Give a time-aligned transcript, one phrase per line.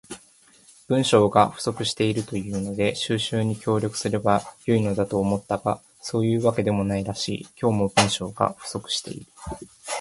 [0.87, 7.47] 文章が不足しているというので収集に協力すれば良いのだと思ったが、そういうわけでもないらしい。
[7.61, 9.27] 今日も、文章が不足している。